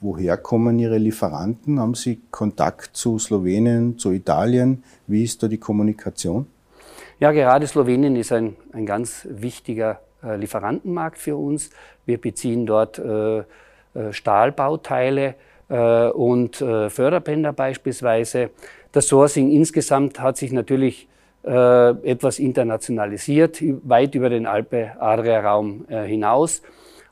Woher 0.00 0.36
kommen 0.36 0.78
Ihre 0.78 0.98
Lieferanten? 0.98 1.80
Haben 1.80 1.94
Sie 1.94 2.20
Kontakt 2.30 2.90
zu 2.96 3.18
Slowenien, 3.18 3.98
zu 3.98 4.12
Italien? 4.12 4.84
Wie 5.06 5.24
ist 5.24 5.42
da 5.42 5.48
die 5.48 5.56
Kommunikation? 5.56 6.46
Ja, 7.18 7.32
gerade 7.32 7.66
Slowenien 7.66 8.14
ist 8.14 8.30
ein, 8.30 8.56
ein 8.72 8.84
ganz 8.84 9.26
wichtiger 9.30 10.00
äh, 10.22 10.36
Lieferantenmarkt 10.36 11.16
für 11.16 11.36
uns. 11.36 11.70
Wir 12.04 12.20
beziehen 12.20 12.66
dort 12.66 12.98
äh, 12.98 13.38
äh 13.38 13.44
Stahlbauteile 14.10 15.34
und 15.68 16.58
Förderbänder 16.58 17.52
beispielsweise. 17.52 18.50
Das 18.92 19.08
Sourcing 19.08 19.50
insgesamt 19.50 20.20
hat 20.20 20.36
sich 20.36 20.52
natürlich 20.52 21.08
etwas 21.42 22.38
internationalisiert, 22.38 23.60
weit 23.82 24.14
über 24.14 24.28
den 24.30 24.46
Alpe-Adria-Raum 24.46 25.86
hinaus. 25.88 26.62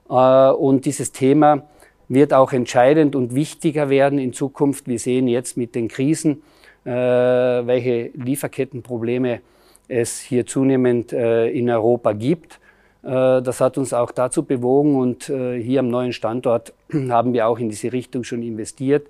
und 0.06 0.84
dieses 0.84 1.10
Thema 1.10 1.64
wird 2.08 2.32
auch 2.32 2.52
entscheidend 2.52 3.16
und 3.16 3.34
wichtiger 3.34 3.88
werden 3.88 4.18
in 4.18 4.32
Zukunft. 4.32 4.86
Wir 4.88 4.98
sehen 4.98 5.28
jetzt 5.28 5.56
mit 5.56 5.74
den 5.74 5.88
Krisen, 5.88 6.42
äh, 6.84 6.90
welche 6.90 8.10
Lieferkettenprobleme 8.14 9.40
es 9.88 10.20
hier 10.20 10.46
zunehmend 10.46 11.12
äh, 11.12 11.48
in 11.48 11.70
Europa 11.70 12.12
gibt. 12.12 12.60
Äh, 13.02 13.42
das 13.42 13.60
hat 13.60 13.78
uns 13.78 13.92
auch 13.92 14.10
dazu 14.10 14.44
bewogen 14.44 14.96
und 14.96 15.28
äh, 15.28 15.60
hier 15.60 15.80
am 15.80 15.88
neuen 15.88 16.12
Standort 16.12 16.72
haben 17.08 17.32
wir 17.32 17.46
auch 17.46 17.58
in 17.58 17.68
diese 17.68 17.92
Richtung 17.92 18.24
schon 18.24 18.42
investiert, 18.42 19.06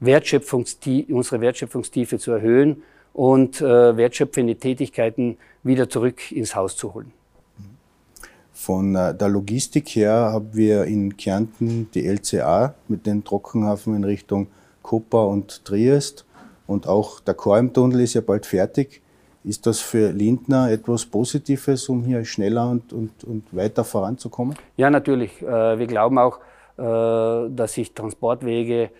Wertschöpfungstie 0.00 1.06
unsere 1.10 1.40
Wertschöpfungstiefe 1.40 2.18
zu 2.18 2.32
erhöhen 2.32 2.82
und 3.12 3.60
äh, 3.60 3.96
wertschöpfende 3.96 4.56
Tätigkeiten 4.56 5.38
wieder 5.62 5.88
zurück 5.88 6.32
ins 6.32 6.56
Haus 6.56 6.76
zu 6.76 6.94
holen. 6.94 7.12
Von 8.54 8.94
äh, 8.94 9.12
der 9.12 9.28
Logistik 9.28 9.88
her 9.88 10.30
haben 10.32 10.50
wir 10.52 10.84
in 10.84 11.16
Kärnten 11.16 11.90
die 11.92 12.06
LCA 12.06 12.74
mit 12.86 13.04
dem 13.04 13.24
Trockenhafen 13.24 13.96
in 13.96 14.04
Richtung 14.04 14.46
Koper 14.80 15.26
und 15.26 15.64
Triest 15.64 16.24
und 16.68 16.86
auch 16.86 17.18
der 17.18 17.34
Kormtunnel 17.34 18.00
ist 18.00 18.14
ja 18.14 18.20
bald 18.20 18.46
fertig. 18.46 19.02
Ist 19.42 19.66
das 19.66 19.80
für 19.80 20.12
Lindner 20.12 20.70
etwas 20.70 21.04
Positives, 21.04 21.88
um 21.88 22.04
hier 22.04 22.24
schneller 22.24 22.70
und, 22.70 22.92
und, 22.92 23.24
und 23.24 23.44
weiter 23.50 23.82
voranzukommen? 23.82 24.54
Ja, 24.76 24.88
natürlich. 24.88 25.42
Äh, 25.42 25.78
wir 25.78 25.86
glauben 25.88 26.16
auch, 26.18 26.38
äh, 26.78 27.50
dass 27.50 27.74
sich 27.74 27.92
Transportwege 27.92 28.90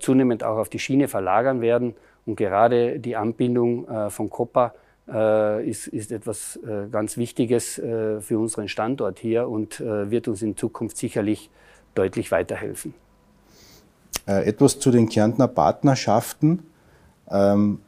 zunehmend 0.00 0.42
auch 0.42 0.56
auf 0.56 0.68
die 0.68 0.80
Schiene 0.80 1.06
verlagern 1.06 1.60
werden 1.60 1.94
und 2.26 2.34
gerade 2.34 2.98
die 2.98 3.14
Anbindung 3.14 3.86
von 4.10 4.28
Koper 4.28 4.74
ist, 5.10 5.88
ist 5.88 6.12
etwas 6.12 6.56
äh, 6.56 6.88
ganz 6.90 7.16
Wichtiges 7.16 7.78
äh, 7.78 8.20
für 8.20 8.38
unseren 8.38 8.68
Standort 8.68 9.18
hier 9.18 9.48
und 9.48 9.80
wird 9.80 10.28
uns 10.28 10.42
in 10.42 10.56
Zukunft 10.56 10.96
sicherlich 10.96 11.50
deutlich 11.94 12.30
weiterhelfen. 12.30 12.94
Etwas 14.26 14.78
zu 14.78 14.90
den 14.90 15.08
Kärntner 15.08 15.48
Partnerschaften. 15.48 16.62
Ähm, 17.30 17.80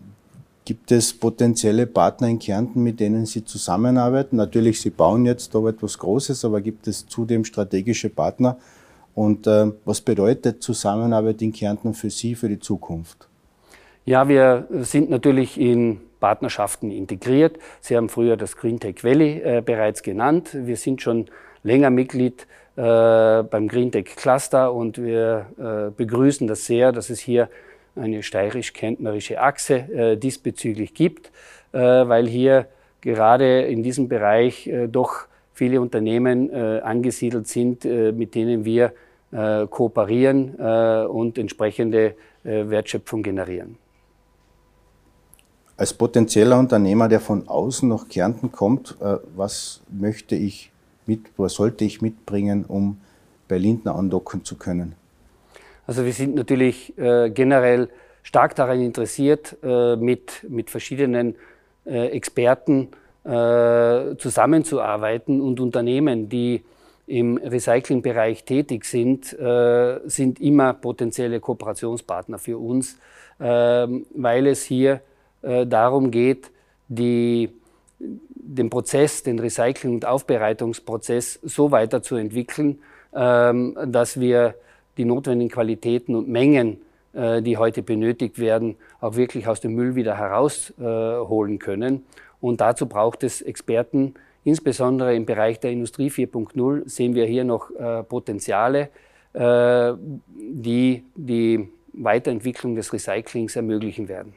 gibt 0.64 0.92
es 0.92 1.12
potenzielle 1.12 1.86
Partner 1.86 2.28
in 2.28 2.38
Kärnten, 2.38 2.82
mit 2.82 3.00
denen 3.00 3.26
Sie 3.26 3.44
zusammenarbeiten? 3.44 4.36
Natürlich, 4.36 4.80
Sie 4.80 4.90
bauen 4.90 5.26
jetzt 5.26 5.54
aber 5.54 5.70
etwas 5.70 5.98
Großes, 5.98 6.44
aber 6.44 6.60
gibt 6.60 6.86
es 6.88 7.06
zudem 7.06 7.44
strategische 7.44 8.08
Partner? 8.08 8.56
Und 9.14 9.46
äh, 9.46 9.70
was 9.84 10.00
bedeutet 10.00 10.62
Zusammenarbeit 10.62 11.42
in 11.42 11.52
Kärnten 11.52 11.94
für 11.94 12.10
Sie 12.10 12.34
für 12.34 12.48
die 12.48 12.58
Zukunft? 12.58 13.28
Ja, 14.04 14.28
wir 14.28 14.66
sind 14.80 15.10
natürlich 15.10 15.60
in 15.60 16.00
Partnerschaften 16.22 16.92
integriert. 16.92 17.58
Sie 17.80 17.96
haben 17.96 18.08
früher 18.08 18.36
das 18.36 18.56
Green 18.56 18.78
Tech 18.78 19.02
Valley 19.02 19.42
äh, 19.44 19.60
bereits 19.60 20.02
genannt. 20.02 20.50
Wir 20.54 20.76
sind 20.76 21.02
schon 21.02 21.26
länger 21.64 21.90
Mitglied 21.90 22.46
äh, 22.76 23.42
beim 23.42 23.66
Green 23.68 23.90
Tech 23.90 24.06
Cluster 24.16 24.72
und 24.72 24.96
wir 24.96 25.46
äh, 25.58 25.90
begrüßen 25.90 26.46
das 26.46 26.64
sehr, 26.64 26.92
dass 26.92 27.10
es 27.10 27.18
hier 27.18 27.48
eine 27.96 28.22
steirisch-kärntnerische 28.22 29.40
Achse 29.40 29.74
äh, 29.74 30.16
diesbezüglich 30.16 30.94
gibt, 30.94 31.32
äh, 31.72 31.78
weil 31.80 32.26
hier 32.28 32.68
gerade 33.00 33.62
in 33.62 33.82
diesem 33.82 34.08
Bereich 34.08 34.68
äh, 34.68 34.86
doch 34.86 35.26
viele 35.54 35.80
Unternehmen 35.80 36.50
angesiedelt 36.82 37.46
sind, 37.46 37.84
mit 37.84 38.34
denen 38.34 38.64
wir 38.64 38.94
kooperieren 39.30 40.54
und 40.54 41.36
entsprechende 41.36 42.14
Wertschöpfung 42.42 43.22
generieren 43.22 43.76
als 45.76 45.94
potenzieller 45.94 46.58
Unternehmer, 46.58 47.08
der 47.08 47.20
von 47.20 47.48
außen 47.48 47.88
nach 47.88 48.08
Kärnten 48.08 48.52
kommt, 48.52 48.96
äh, 49.00 49.16
was 49.36 49.80
möchte 49.90 50.36
ich 50.36 50.70
mit, 51.06 51.20
was 51.36 51.54
sollte 51.54 51.84
ich 51.84 52.02
mitbringen, 52.02 52.64
um 52.66 52.98
bei 53.48 53.58
Lindner 53.58 53.96
andocken 53.96 54.44
zu 54.44 54.56
können? 54.56 54.94
Also 55.86 56.04
wir 56.04 56.12
sind 56.12 56.34
natürlich 56.34 56.96
äh, 56.96 57.30
generell 57.30 57.88
stark 58.22 58.54
daran 58.54 58.80
interessiert, 58.80 59.56
äh, 59.62 59.96
mit, 59.96 60.46
mit 60.48 60.70
verschiedenen 60.70 61.34
äh, 61.84 62.08
Experten 62.08 62.88
äh, 63.24 64.16
zusammenzuarbeiten 64.16 65.40
und 65.40 65.60
Unternehmen, 65.60 66.28
die 66.28 66.62
im 67.06 67.36
Recyclingbereich 67.36 68.44
tätig 68.44 68.84
sind, 68.84 69.32
äh, 69.38 70.00
sind 70.04 70.40
immer 70.40 70.72
potenzielle 70.72 71.40
Kooperationspartner 71.40 72.38
für 72.38 72.58
uns, 72.58 72.96
ähm, 73.40 74.06
weil 74.14 74.46
es 74.46 74.62
hier 74.62 75.00
äh, 75.42 75.66
darum 75.66 76.10
geht, 76.10 76.50
die, 76.88 77.50
den 77.98 78.70
Prozess, 78.70 79.22
den 79.22 79.38
Recycling- 79.38 79.94
und 79.94 80.04
Aufbereitungsprozess 80.06 81.40
so 81.42 81.70
weiterzuentwickeln, 81.70 82.80
ähm, 83.14 83.76
dass 83.86 84.18
wir 84.20 84.54
die 84.96 85.04
notwendigen 85.04 85.50
Qualitäten 85.50 86.14
und 86.14 86.28
Mengen, 86.28 86.80
äh, 87.12 87.42
die 87.42 87.56
heute 87.56 87.82
benötigt 87.82 88.38
werden, 88.38 88.76
auch 89.00 89.16
wirklich 89.16 89.48
aus 89.48 89.60
dem 89.60 89.74
Müll 89.74 89.94
wieder 89.94 90.16
herausholen 90.16 91.58
können. 91.58 92.04
Und 92.40 92.60
dazu 92.60 92.86
braucht 92.86 93.22
es 93.22 93.40
Experten, 93.40 94.14
insbesondere 94.44 95.14
im 95.14 95.24
Bereich 95.26 95.60
der 95.60 95.70
Industrie 95.70 96.10
4.0 96.10 96.88
sehen 96.88 97.14
wir 97.14 97.24
hier 97.26 97.44
noch 97.44 97.70
äh, 97.70 98.02
Potenziale, 98.02 98.88
äh, 99.32 99.92
die 100.28 101.04
die 101.14 101.68
Weiterentwicklung 101.92 102.74
des 102.74 102.92
Recyclings 102.92 103.56
ermöglichen 103.56 104.08
werden. 104.08 104.34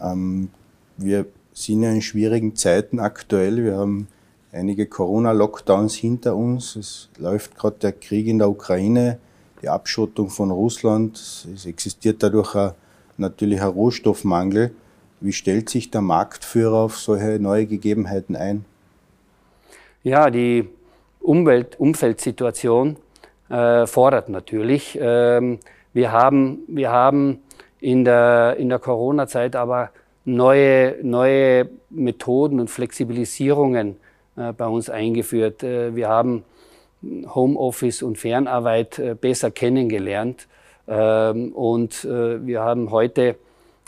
Ähm, 0.00 0.50
wir 0.96 1.26
sind 1.52 1.82
ja 1.82 1.90
in 1.90 2.02
schwierigen 2.02 2.56
Zeiten 2.56 3.00
aktuell. 3.00 3.64
Wir 3.64 3.76
haben 3.76 4.08
einige 4.52 4.86
Corona-Lockdowns 4.86 5.94
hinter 5.94 6.36
uns. 6.36 6.76
Es 6.76 7.08
läuft 7.18 7.56
gerade 7.56 7.76
der 7.80 7.92
Krieg 7.92 8.26
in 8.26 8.38
der 8.38 8.48
Ukraine, 8.48 9.18
die 9.62 9.68
Abschottung 9.68 10.30
von 10.30 10.50
Russland. 10.50 11.16
Es 11.18 11.66
existiert 11.66 12.22
dadurch 12.22 12.54
ein, 12.54 12.72
natürlich 13.16 13.60
ein 13.60 13.68
Rohstoffmangel. 13.68 14.72
Wie 15.20 15.32
stellt 15.32 15.70
sich 15.70 15.90
der 15.90 16.02
Marktführer 16.02 16.76
auf 16.76 16.98
solche 16.98 17.38
neue 17.40 17.66
Gegebenheiten 17.66 18.36
ein? 18.36 18.64
Ja, 20.02 20.30
die 20.30 20.68
Umwelt, 21.20 21.80
Umfeldsituation 21.80 22.96
äh, 23.48 23.86
fordert 23.86 24.28
natürlich. 24.28 24.98
Ähm, 25.00 25.58
wir 25.92 26.12
haben, 26.12 26.60
wir 26.68 26.90
haben 26.92 27.40
in 27.80 28.04
der, 28.04 28.56
in 28.58 28.68
der 28.68 28.78
Corona-Zeit 28.78 29.56
aber 29.56 29.90
neue, 30.24 30.96
neue 31.02 31.68
Methoden 31.90 32.60
und 32.60 32.68
Flexibilisierungen 32.68 33.96
äh, 34.36 34.52
bei 34.52 34.66
uns 34.66 34.90
eingeführt. 34.90 35.62
Äh, 35.62 35.94
wir 35.94 36.08
haben 36.08 36.44
Homeoffice 37.02 38.02
und 38.02 38.18
Fernarbeit 38.18 38.98
äh, 38.98 39.14
besser 39.14 39.50
kennengelernt. 39.50 40.48
Ähm, 40.88 41.52
und 41.52 42.04
äh, 42.04 42.44
wir 42.46 42.62
haben 42.62 42.90
heute, 42.90 43.36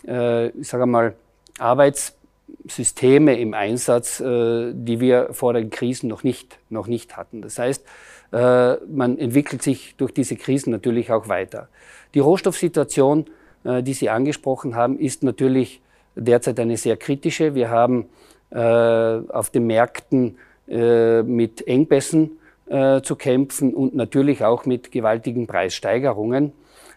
äh, 0.07 0.49
ich 0.49 0.67
sage 0.67 0.85
mal, 0.85 1.15
Arbeitssysteme 1.57 3.39
im 3.39 3.53
Einsatz, 3.53 4.19
äh, 4.19 4.71
die 4.73 4.99
wir 4.99 5.29
vor 5.31 5.53
den 5.53 5.69
Krisen 5.69 6.09
noch 6.09 6.23
nicht, 6.23 6.59
noch 6.69 6.87
nicht 6.87 7.17
hatten. 7.17 7.41
Das 7.41 7.59
heißt, 7.59 7.85
man 8.31 9.17
entwickelt 9.17 9.63
sich 9.63 9.95
durch 9.97 10.13
diese 10.13 10.35
Krisen 10.35 10.69
natürlich 10.69 11.11
auch 11.11 11.29
weiter. 11.29 11.67
Die 12.13 12.19
Rohstoffsituation, 12.19 13.25
die 13.63 13.93
Sie 13.93 14.09
angesprochen 14.09 14.75
haben, 14.75 14.97
ist 14.97 15.23
natürlich 15.23 15.81
derzeit 16.15 16.59
eine 16.59 16.77
sehr 16.77 16.97
kritische. 16.97 17.55
Wir 17.55 17.69
haben 17.69 18.05
äh, 18.51 18.57
auf 18.57 19.49
den 19.49 19.67
Märkten 19.67 20.37
mit 20.71 21.67
Engpässen 21.67 22.37
zu 22.67 23.15
kämpfen 23.15 23.73
und 23.73 23.95
natürlich 23.95 24.43
auch 24.43 24.67
mit 24.67 24.91
gewaltigen 24.91 25.47
Preissteigerungen, 25.47 26.53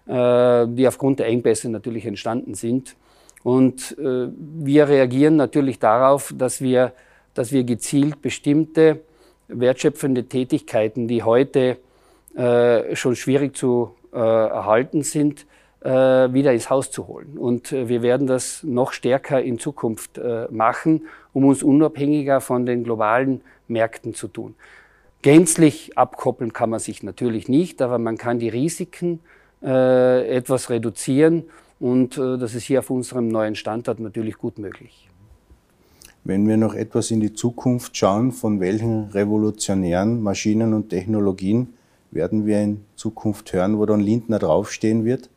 die 0.06 0.86
aufgrund 0.86 1.20
der 1.20 1.28
Engpässe 1.28 1.70
natürlich 1.70 2.04
entstanden 2.04 2.52
sind. 2.52 2.96
Und 3.42 3.96
wir 3.98 4.88
reagieren 4.88 5.36
natürlich 5.36 5.78
darauf, 5.78 6.34
dass 6.36 6.60
wir, 6.60 6.92
dass 7.32 7.50
wir 7.50 7.64
gezielt 7.64 8.20
bestimmte 8.20 9.00
wertschöpfende 9.48 10.24
Tätigkeiten, 10.24 11.08
die 11.08 11.22
heute 11.22 11.78
äh, 12.34 12.96
schon 12.96 13.16
schwierig 13.16 13.56
zu 13.56 13.94
äh, 14.12 14.16
erhalten 14.18 15.02
sind, 15.02 15.42
äh, 15.42 15.51
wieder 15.84 16.52
ins 16.52 16.70
Haus 16.70 16.90
zu 16.90 17.08
holen. 17.08 17.36
Und 17.38 17.72
äh, 17.72 17.88
wir 17.88 18.02
werden 18.02 18.26
das 18.26 18.62
noch 18.62 18.92
stärker 18.92 19.42
in 19.42 19.58
Zukunft 19.58 20.18
äh, 20.18 20.46
machen, 20.50 21.06
um 21.32 21.44
uns 21.44 21.62
unabhängiger 21.62 22.40
von 22.40 22.66
den 22.66 22.84
globalen 22.84 23.40
Märkten 23.68 24.14
zu 24.14 24.28
tun. 24.28 24.54
Gänzlich 25.22 25.96
abkoppeln 25.98 26.52
kann 26.52 26.70
man 26.70 26.80
sich 26.80 27.02
natürlich 27.02 27.48
nicht, 27.48 27.82
aber 27.82 27.98
man 27.98 28.16
kann 28.16 28.38
die 28.38 28.48
Risiken 28.48 29.20
äh, 29.62 30.28
etwas 30.36 30.70
reduzieren 30.70 31.44
und 31.78 32.16
das 32.16 32.54
ist 32.54 32.62
hier 32.62 32.78
auf 32.78 32.90
unserem 32.90 33.26
neuen 33.26 33.56
Standort 33.56 33.98
natürlich 33.98 34.38
gut 34.38 34.56
möglich. 34.56 35.08
Wenn 36.22 36.46
wir 36.46 36.56
noch 36.56 36.74
etwas 36.74 37.10
in 37.10 37.18
die 37.18 37.32
Zukunft 37.32 37.96
schauen, 37.96 38.30
von 38.30 38.60
welchen 38.60 39.10
revolutionären 39.10 40.22
Maschinen 40.22 40.74
und 40.74 40.90
Technologien 40.90 41.74
werden 42.12 42.46
wir 42.46 42.60
in 42.60 42.84
Zukunft 42.94 43.52
hören, 43.52 43.78
wo 43.78 43.86
dann 43.86 43.98
Lindner 43.98 44.38
draufstehen 44.38 45.04
wird? 45.04 45.28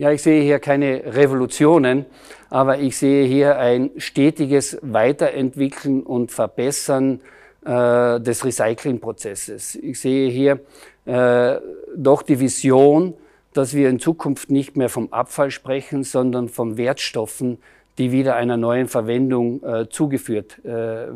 Ja, 0.00 0.12
ich 0.12 0.22
sehe 0.22 0.42
hier 0.42 0.60
keine 0.60 1.16
Revolutionen, 1.16 2.06
aber 2.50 2.78
ich 2.78 2.96
sehe 2.96 3.26
hier 3.26 3.58
ein 3.58 3.90
stetiges 3.96 4.78
Weiterentwickeln 4.80 6.04
und 6.04 6.30
Verbessern 6.30 7.20
äh, 7.64 8.20
des 8.20 8.44
Recyclingprozesses. 8.44 9.74
Ich 9.74 9.98
sehe 9.98 10.30
hier 10.30 10.60
äh, 11.04 11.58
doch 11.96 12.22
die 12.22 12.38
Vision, 12.38 13.14
dass 13.54 13.74
wir 13.74 13.88
in 13.88 13.98
Zukunft 13.98 14.52
nicht 14.52 14.76
mehr 14.76 14.88
vom 14.88 15.12
Abfall 15.12 15.50
sprechen, 15.50 16.04
sondern 16.04 16.48
von 16.48 16.76
Wertstoffen, 16.76 17.58
die 17.98 18.12
wieder 18.12 18.36
einer 18.36 18.56
neuen 18.56 18.86
Verwendung 18.86 19.64
äh, 19.64 19.88
zugeführt 19.88 20.64
äh, 20.64 20.68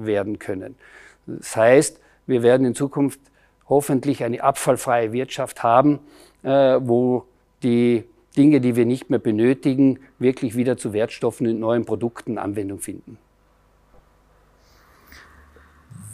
werden 0.04 0.40
können. 0.40 0.74
Das 1.28 1.54
heißt, 1.54 2.00
wir 2.26 2.42
werden 2.42 2.66
in 2.66 2.74
Zukunft 2.74 3.20
hoffentlich 3.68 4.24
eine 4.24 4.42
abfallfreie 4.42 5.12
Wirtschaft 5.12 5.62
haben, 5.62 6.00
äh, 6.42 6.80
wo 6.80 7.26
die 7.62 8.02
Dinge, 8.36 8.60
die 8.60 8.76
wir 8.76 8.86
nicht 8.86 9.10
mehr 9.10 9.18
benötigen, 9.18 9.98
wirklich 10.18 10.56
wieder 10.56 10.76
zu 10.76 10.92
Wertstoffen 10.92 11.46
und 11.46 11.60
neuen 11.60 11.84
Produkten 11.84 12.38
Anwendung 12.38 12.78
finden. 12.78 13.18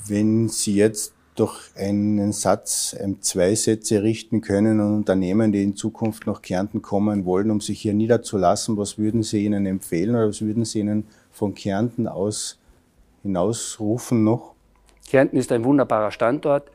Wenn 0.06 0.48
Sie 0.48 0.74
jetzt 0.74 1.14
durch 1.38 1.70
einen 1.76 2.32
Satz 2.32 2.96
zwei 3.20 3.54
Sätze 3.54 4.02
richten 4.02 4.40
können 4.40 4.80
an 4.80 4.96
Unternehmen, 4.96 5.52
die 5.52 5.62
in 5.62 5.76
Zukunft 5.76 6.26
nach 6.26 6.42
Kärnten 6.42 6.82
kommen 6.82 7.24
wollen, 7.24 7.52
um 7.52 7.60
sich 7.60 7.80
hier 7.80 7.94
niederzulassen, 7.94 8.76
was 8.76 8.98
würden 8.98 9.22
Sie 9.22 9.44
ihnen 9.44 9.64
empfehlen 9.66 10.16
oder 10.16 10.28
was 10.28 10.42
würden 10.42 10.64
Sie 10.64 10.80
ihnen 10.80 11.06
von 11.30 11.54
Kärnten 11.54 12.08
aus 12.08 12.58
hinausrufen 13.22 14.24
noch? 14.24 14.54
Kärnten 15.08 15.36
ist 15.36 15.52
ein 15.52 15.64
wunderbarer 15.64 16.10
Standort. 16.10 16.70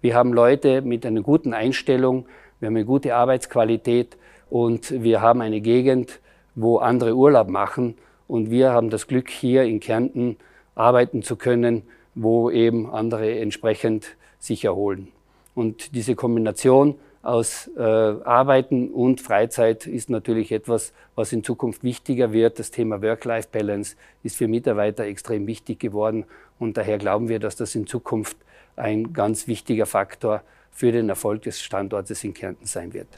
Wir 0.00 0.16
haben 0.16 0.32
Leute 0.32 0.82
mit 0.82 1.06
einer 1.06 1.22
guten 1.22 1.54
Einstellung, 1.54 2.26
wir 2.58 2.66
haben 2.66 2.76
eine 2.76 2.84
gute 2.84 3.14
Arbeitsqualität 3.14 4.16
und 4.50 5.02
wir 5.02 5.20
haben 5.20 5.40
eine 5.40 5.60
Gegend, 5.60 6.20
wo 6.54 6.78
andere 6.78 7.14
Urlaub 7.14 7.48
machen 7.48 7.96
und 8.26 8.50
wir 8.50 8.72
haben 8.72 8.90
das 8.90 9.06
Glück, 9.06 9.30
hier 9.30 9.64
in 9.64 9.80
Kärnten 9.80 10.36
arbeiten 10.74 11.22
zu 11.22 11.36
können 11.36 11.82
wo 12.20 12.50
eben 12.50 12.90
andere 12.90 13.38
entsprechend 13.38 14.16
sich 14.38 14.64
erholen. 14.64 15.08
Und 15.54 15.94
diese 15.94 16.14
Kombination 16.14 16.96
aus 17.22 17.68
äh, 17.76 17.80
Arbeiten 17.82 18.90
und 18.90 19.20
Freizeit 19.20 19.86
ist 19.86 20.08
natürlich 20.08 20.52
etwas, 20.52 20.92
was 21.14 21.32
in 21.32 21.44
Zukunft 21.44 21.82
wichtiger 21.82 22.32
wird. 22.32 22.58
Das 22.58 22.70
Thema 22.70 23.02
Work-Life-Balance 23.02 23.96
ist 24.22 24.36
für 24.36 24.48
Mitarbeiter 24.48 25.04
extrem 25.04 25.46
wichtig 25.46 25.80
geworden 25.80 26.24
und 26.58 26.76
daher 26.76 26.98
glauben 26.98 27.28
wir, 27.28 27.38
dass 27.38 27.56
das 27.56 27.74
in 27.74 27.86
Zukunft 27.86 28.36
ein 28.76 29.12
ganz 29.12 29.46
wichtiger 29.46 29.86
Faktor 29.86 30.42
für 30.70 30.92
den 30.92 31.08
Erfolg 31.08 31.42
des 31.42 31.60
Standortes 31.60 32.22
in 32.22 32.34
Kärnten 32.34 32.66
sein 32.66 32.94
wird. 32.94 33.08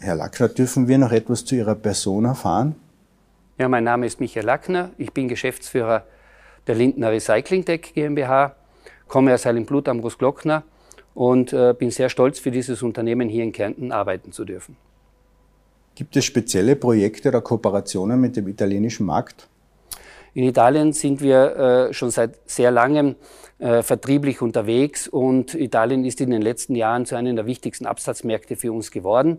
Herr 0.00 0.14
Lackner, 0.14 0.48
dürfen 0.48 0.86
wir 0.86 0.96
noch 0.98 1.10
etwas 1.10 1.44
zu 1.44 1.56
Ihrer 1.56 1.74
Person 1.74 2.24
erfahren? 2.24 2.76
Ja, 3.58 3.68
mein 3.68 3.82
Name 3.82 4.06
ist 4.06 4.20
Michael 4.20 4.46
Lackner. 4.46 4.90
Ich 4.96 5.12
bin 5.12 5.26
Geschäftsführer 5.26 6.04
der 6.68 6.76
Lindner 6.76 7.10
Recycling 7.10 7.64
Tech 7.64 7.92
GmbH, 7.94 8.54
komme 9.08 9.34
aus 9.34 9.44
Heilenblut 9.44 9.88
am 9.88 10.00
Großglockner 10.00 10.62
und 11.14 11.52
äh, 11.52 11.74
bin 11.76 11.90
sehr 11.90 12.08
stolz, 12.10 12.38
für 12.38 12.52
dieses 12.52 12.82
Unternehmen 12.82 13.28
hier 13.28 13.42
in 13.42 13.50
Kärnten 13.50 13.90
arbeiten 13.90 14.30
zu 14.30 14.44
dürfen. 14.44 14.76
Gibt 15.96 16.16
es 16.16 16.24
spezielle 16.24 16.76
Projekte 16.76 17.30
oder 17.30 17.40
Kooperationen 17.40 18.20
mit 18.20 18.36
dem 18.36 18.46
italienischen 18.46 19.06
Markt? 19.06 19.48
In 20.34 20.44
Italien 20.44 20.92
sind 20.92 21.20
wir 21.20 21.88
äh, 21.88 21.92
schon 21.92 22.10
seit 22.10 22.38
sehr 22.46 22.70
langem 22.70 23.16
äh, 23.58 23.82
vertrieblich 23.82 24.40
unterwegs 24.40 25.08
und 25.08 25.54
Italien 25.54 26.04
ist 26.04 26.20
in 26.20 26.30
den 26.30 26.42
letzten 26.42 26.76
Jahren 26.76 27.06
zu 27.06 27.16
einem 27.16 27.34
der 27.34 27.46
wichtigsten 27.46 27.86
Absatzmärkte 27.86 28.54
für 28.54 28.72
uns 28.72 28.92
geworden. 28.92 29.38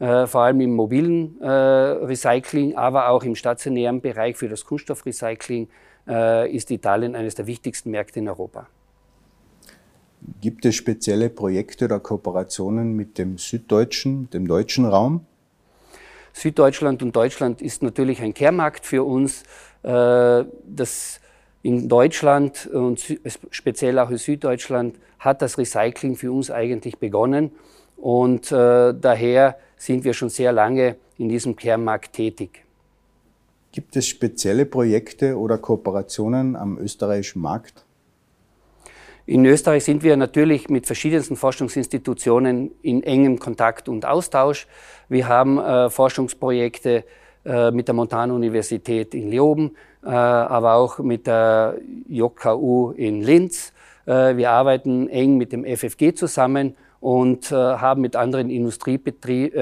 Äh, 0.00 0.26
vor 0.26 0.40
allem 0.40 0.62
im 0.62 0.72
mobilen 0.72 1.38
äh, 1.42 1.46
Recycling, 1.46 2.74
aber 2.74 3.10
auch 3.10 3.22
im 3.22 3.34
stationären 3.34 4.00
Bereich 4.00 4.34
für 4.34 4.48
das 4.48 4.64
Kunststoffrecycling 4.64 5.68
äh, 6.08 6.50
ist 6.50 6.70
Italien 6.70 7.14
eines 7.14 7.34
der 7.34 7.46
wichtigsten 7.46 7.90
Märkte 7.90 8.18
in 8.18 8.28
Europa. 8.28 8.66
Gibt 10.40 10.64
es 10.64 10.74
spezielle 10.74 11.28
Projekte 11.28 11.84
oder 11.84 12.00
Kooperationen 12.00 12.96
mit 12.96 13.18
dem 13.18 13.36
süddeutschen, 13.36 14.30
dem 14.30 14.48
deutschen 14.48 14.86
Raum? 14.86 15.26
Süddeutschland 16.32 17.02
und 17.02 17.14
Deutschland 17.14 17.60
ist 17.60 17.82
natürlich 17.82 18.22
ein 18.22 18.32
Kehrmarkt 18.32 18.86
für 18.86 19.04
uns. 19.04 19.42
Äh, 19.82 20.44
das 20.64 21.20
in 21.62 21.90
Deutschland 21.90 22.66
und 22.68 23.18
speziell 23.50 23.98
auch 23.98 24.08
in 24.08 24.16
Süddeutschland 24.16 24.98
hat 25.18 25.42
das 25.42 25.58
Recycling 25.58 26.16
für 26.16 26.32
uns 26.32 26.50
eigentlich 26.50 26.96
begonnen 26.96 27.52
und 27.98 28.50
äh, 28.50 28.94
daher 28.98 29.58
sind 29.80 30.04
wir 30.04 30.12
schon 30.12 30.28
sehr 30.28 30.52
lange 30.52 30.96
in 31.16 31.28
diesem 31.28 31.56
Kehrmarkt 31.56 32.12
tätig. 32.12 32.64
Gibt 33.72 33.96
es 33.96 34.06
spezielle 34.06 34.66
Projekte 34.66 35.38
oder 35.38 35.56
Kooperationen 35.56 36.54
am 36.54 36.78
österreichischen 36.78 37.40
Markt? 37.40 37.84
In 39.24 39.44
Österreich 39.46 39.84
sind 39.84 40.02
wir 40.02 40.16
natürlich 40.16 40.68
mit 40.68 40.86
verschiedensten 40.86 41.36
Forschungsinstitutionen 41.36 42.72
in 42.82 43.02
engem 43.02 43.38
Kontakt 43.38 43.88
und 43.88 44.04
Austausch. 44.04 44.66
Wir 45.08 45.28
haben 45.28 45.58
äh, 45.58 45.88
Forschungsprojekte 45.88 47.04
äh, 47.44 47.70
mit 47.70 47.88
der 47.88 47.94
Montana-Universität 47.94 49.14
in 49.14 49.30
Leoben, 49.30 49.76
äh, 50.02 50.08
aber 50.08 50.74
auch 50.74 50.98
mit 50.98 51.26
der 51.26 51.76
JKU 52.08 52.90
in 52.90 53.22
Linz. 53.22 53.72
Äh, 54.04 54.36
wir 54.36 54.50
arbeiten 54.50 55.08
eng 55.08 55.38
mit 55.38 55.52
dem 55.52 55.64
FFG 55.64 56.12
zusammen 56.14 56.76
und 57.00 57.50
äh, 57.50 57.54
haben 57.54 58.02
mit 58.02 58.14
anderen 58.14 58.50
Industriebetrieben 58.50 59.54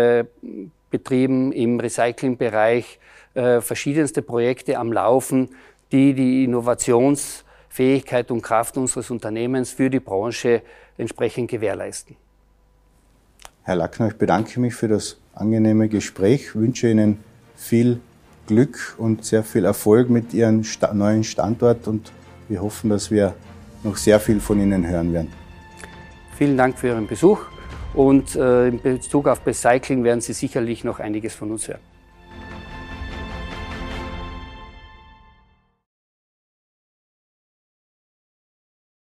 äh, 1.52 1.56
im 1.56 1.80
Recyclingbereich 1.80 2.98
äh, 3.34 3.60
verschiedenste 3.60 4.22
Projekte 4.22 4.78
am 4.78 4.92
Laufen, 4.92 5.50
die 5.92 6.14
die 6.14 6.44
Innovationsfähigkeit 6.44 8.30
und 8.30 8.42
Kraft 8.42 8.76
unseres 8.76 9.10
Unternehmens 9.10 9.70
für 9.70 9.88
die 9.88 10.00
Branche 10.00 10.62
entsprechend 10.96 11.50
gewährleisten. 11.50 12.16
Herr 13.62 13.76
Lackner, 13.76 14.08
ich 14.08 14.14
bedanke 14.14 14.58
mich 14.60 14.74
für 14.74 14.88
das 14.88 15.18
angenehme 15.34 15.88
Gespräch, 15.88 16.54
wünsche 16.56 16.90
Ihnen 16.90 17.22
viel 17.54 18.00
Glück 18.46 18.96
und 18.98 19.24
sehr 19.24 19.44
viel 19.44 19.64
Erfolg 19.64 20.10
mit 20.10 20.32
Ihrem 20.34 20.64
neuen 20.94 21.22
Standort 21.22 21.86
und 21.86 22.10
wir 22.48 22.62
hoffen, 22.62 22.90
dass 22.90 23.10
wir 23.10 23.34
noch 23.84 23.96
sehr 23.96 24.18
viel 24.20 24.40
von 24.40 24.60
Ihnen 24.60 24.88
hören 24.88 25.12
werden. 25.12 25.30
Vielen 26.38 26.56
Dank 26.56 26.78
für 26.78 26.86
Ihren 26.86 27.08
Besuch 27.08 27.40
und 27.94 28.36
äh, 28.36 28.68
in 28.68 28.80
Bezug 28.80 29.26
auf 29.26 29.44
Recycling 29.44 30.04
werden 30.04 30.20
Sie 30.20 30.32
sicherlich 30.32 30.84
noch 30.84 31.00
einiges 31.00 31.34
von 31.34 31.50
uns 31.50 31.66
hören. 31.66 31.80